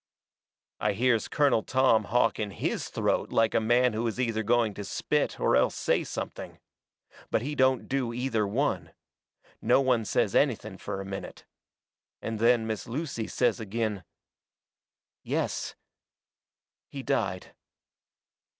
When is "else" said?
5.55-5.75